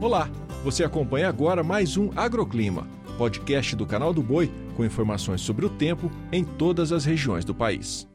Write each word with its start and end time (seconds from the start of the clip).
Olá, 0.00 0.30
você 0.64 0.82
acompanha 0.82 1.28
agora 1.28 1.62
mais 1.62 1.98
um 1.98 2.08
Agroclima, 2.16 2.88
podcast 3.18 3.76
do 3.76 3.84
canal 3.84 4.14
do 4.14 4.22
Boi 4.22 4.50
com 4.74 4.82
informações 4.82 5.42
sobre 5.42 5.66
o 5.66 5.68
tempo 5.68 6.10
em 6.32 6.42
todas 6.42 6.90
as 6.90 7.04
regiões 7.04 7.44
do 7.44 7.54
país. 7.54 8.08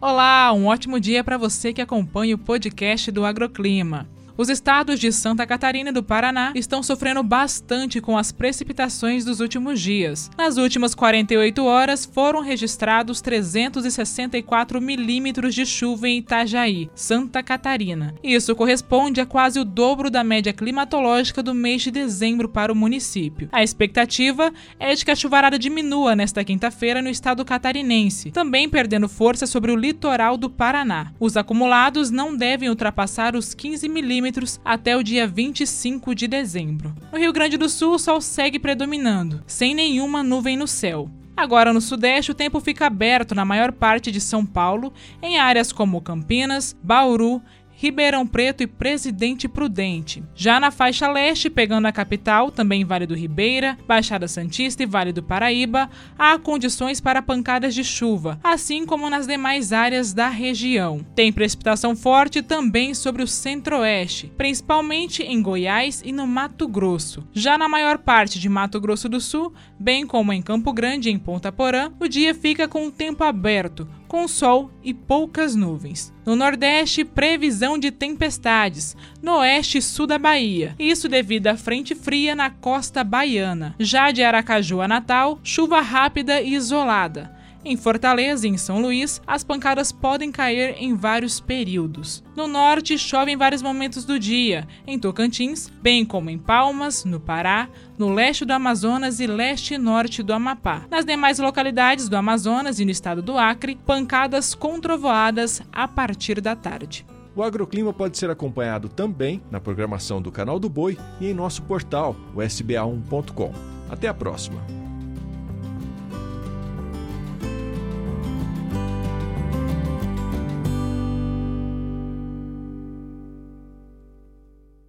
Olá, 0.00 0.52
um 0.52 0.66
ótimo 0.66 1.00
dia 1.00 1.24
para 1.24 1.36
você 1.36 1.72
que 1.72 1.82
acompanha 1.82 2.36
o 2.36 2.38
podcast 2.38 3.10
do 3.10 3.24
Agroclima. 3.24 4.08
Os 4.38 4.50
estados 4.50 5.00
de 5.00 5.10
Santa 5.10 5.46
Catarina 5.46 5.88
e 5.88 5.92
do 5.92 6.02
Paraná 6.02 6.52
estão 6.54 6.82
sofrendo 6.82 7.22
bastante 7.22 8.02
com 8.02 8.18
as 8.18 8.30
precipitações 8.30 9.24
dos 9.24 9.40
últimos 9.40 9.80
dias. 9.80 10.30
Nas 10.36 10.58
últimas 10.58 10.94
48 10.94 11.64
horas, 11.64 12.04
foram 12.04 12.42
registrados 12.42 13.22
364 13.22 14.78
milímetros 14.78 15.54
de 15.54 15.64
chuva 15.64 16.06
em 16.06 16.18
Itajaí, 16.18 16.90
Santa 16.94 17.42
Catarina. 17.42 18.14
Isso 18.22 18.54
corresponde 18.54 19.22
a 19.22 19.26
quase 19.26 19.58
o 19.58 19.64
dobro 19.64 20.10
da 20.10 20.22
média 20.22 20.52
climatológica 20.52 21.42
do 21.42 21.54
mês 21.54 21.80
de 21.80 21.90
dezembro 21.90 22.46
para 22.46 22.70
o 22.70 22.76
município. 22.76 23.48
A 23.50 23.62
expectativa 23.62 24.52
é 24.78 24.94
de 24.94 25.02
que 25.02 25.10
a 25.10 25.16
chuvarada 25.16 25.58
diminua 25.58 26.14
nesta 26.14 26.44
quinta-feira 26.44 27.00
no 27.00 27.08
estado 27.08 27.42
catarinense, 27.42 28.32
também 28.32 28.68
perdendo 28.68 29.08
força 29.08 29.46
sobre 29.46 29.72
o 29.72 29.76
litoral 29.76 30.36
do 30.36 30.50
Paraná. 30.50 31.10
Os 31.18 31.38
acumulados 31.38 32.10
não 32.10 32.36
devem 32.36 32.68
ultrapassar 32.68 33.34
os 33.34 33.54
15 33.54 33.88
milímetros 33.88 34.25
milímetros 34.26 34.60
até 34.64 34.96
o 34.96 35.02
dia 35.02 35.26
25 35.26 36.14
de 36.14 36.26
dezembro. 36.26 36.94
No 37.12 37.18
Rio 37.18 37.32
Grande 37.32 37.56
do 37.56 37.68
Sul, 37.68 37.94
o 37.94 37.98
sol 37.98 38.20
segue 38.20 38.58
predominando, 38.58 39.42
sem 39.46 39.74
nenhuma 39.74 40.22
nuvem 40.22 40.56
no 40.56 40.66
céu. 40.66 41.08
Agora 41.36 41.72
no 41.72 41.80
Sudeste, 41.80 42.30
o 42.30 42.34
tempo 42.34 42.60
fica 42.60 42.86
aberto 42.86 43.34
na 43.34 43.44
maior 43.44 43.70
parte 43.70 44.10
de 44.10 44.20
São 44.20 44.44
Paulo, 44.44 44.92
em 45.22 45.38
áreas 45.38 45.70
como 45.70 46.00
Campinas, 46.00 46.74
Bauru 46.82 47.42
Ribeirão 47.78 48.26
Preto 48.26 48.62
e 48.62 48.66
Presidente 48.66 49.46
Prudente. 49.46 50.24
Já 50.34 50.58
na 50.58 50.70
faixa 50.70 51.06
leste, 51.12 51.50
pegando 51.50 51.84
a 51.84 51.92
capital, 51.92 52.50
também 52.50 52.86
Vale 52.86 53.04
do 53.04 53.14
Ribeira, 53.14 53.76
Baixada 53.86 54.26
Santista 54.26 54.82
e 54.82 54.86
Vale 54.86 55.12
do 55.12 55.22
Paraíba, 55.22 55.90
há 56.18 56.38
condições 56.38 57.02
para 57.02 57.20
pancadas 57.20 57.74
de 57.74 57.84
chuva, 57.84 58.40
assim 58.42 58.86
como 58.86 59.10
nas 59.10 59.26
demais 59.26 59.74
áreas 59.74 60.14
da 60.14 60.30
região. 60.30 61.04
Tem 61.14 61.30
precipitação 61.30 61.94
forte 61.94 62.40
também 62.40 62.94
sobre 62.94 63.22
o 63.22 63.26
centro-oeste, 63.26 64.32
principalmente 64.38 65.22
em 65.22 65.42
Goiás 65.42 66.02
e 66.02 66.12
no 66.12 66.26
Mato 66.26 66.66
Grosso. 66.66 67.28
Já 67.34 67.58
na 67.58 67.68
maior 67.68 67.98
parte 67.98 68.40
de 68.40 68.48
Mato 68.48 68.80
Grosso 68.80 69.06
do 69.06 69.20
Sul, 69.20 69.52
bem 69.78 70.06
como 70.06 70.32
em 70.32 70.40
Campo 70.40 70.72
Grande 70.72 71.10
e 71.10 71.12
em 71.12 71.18
Ponta 71.18 71.52
Porã, 71.52 71.92
o 72.00 72.08
dia 72.08 72.34
fica 72.34 72.66
com 72.66 72.86
o 72.86 72.90
tempo 72.90 73.22
aberto, 73.22 73.86
com 74.06 74.26
sol 74.26 74.70
e 74.82 74.94
poucas 74.94 75.54
nuvens. 75.54 76.12
No 76.24 76.34
Nordeste, 76.34 77.04
previsão 77.04 77.78
de 77.78 77.90
tempestades, 77.90 78.96
no 79.22 79.38
oeste 79.38 79.78
e 79.78 79.82
sul 79.82 80.06
da 80.06 80.18
Bahia. 80.18 80.74
Isso 80.78 81.08
devido 81.08 81.48
à 81.48 81.56
frente 81.56 81.94
fria 81.94 82.34
na 82.34 82.50
costa 82.50 83.04
baiana. 83.04 83.74
Já 83.78 84.10
de 84.10 84.22
Aracaju 84.22 84.80
a 84.80 84.88
Natal, 84.88 85.38
chuva 85.42 85.80
rápida 85.80 86.40
e 86.40 86.54
isolada. 86.54 87.36
Em 87.68 87.76
Fortaleza 87.76 88.46
e 88.46 88.50
em 88.50 88.56
São 88.56 88.80
Luís, 88.80 89.20
as 89.26 89.42
pancadas 89.42 89.90
podem 89.90 90.30
cair 90.30 90.76
em 90.78 90.94
vários 90.94 91.40
períodos. 91.40 92.22
No 92.36 92.46
norte, 92.46 92.96
chove 92.96 93.32
em 93.32 93.36
vários 93.36 93.60
momentos 93.60 94.04
do 94.04 94.20
dia, 94.20 94.68
em 94.86 94.96
Tocantins, 94.96 95.68
bem 95.82 96.04
como 96.04 96.30
em 96.30 96.38
Palmas, 96.38 97.04
no 97.04 97.18
Pará, 97.18 97.68
no 97.98 98.14
leste 98.14 98.44
do 98.44 98.52
Amazonas 98.52 99.18
e 99.18 99.26
leste 99.26 99.74
e 99.74 99.78
norte 99.78 100.22
do 100.22 100.32
Amapá. 100.32 100.84
Nas 100.88 101.04
demais 101.04 101.40
localidades 101.40 102.08
do 102.08 102.16
Amazonas 102.16 102.78
e 102.78 102.84
no 102.84 102.92
estado 102.92 103.20
do 103.20 103.36
Acre, 103.36 103.76
pancadas 103.84 104.54
com 104.54 104.78
trovoadas 104.78 105.60
a 105.72 105.88
partir 105.88 106.40
da 106.40 106.54
tarde. 106.54 107.04
O 107.34 107.42
agroclima 107.42 107.92
pode 107.92 108.16
ser 108.16 108.30
acompanhado 108.30 108.88
também 108.88 109.42
na 109.50 109.60
programação 109.60 110.22
do 110.22 110.30
Canal 110.30 110.60
do 110.60 110.68
Boi 110.68 110.96
e 111.20 111.26
em 111.26 111.34
nosso 111.34 111.62
portal, 111.64 112.14
o 112.32 112.38
sba1.com. 112.38 113.52
Até 113.90 114.06
a 114.06 114.14
próxima! 114.14 114.85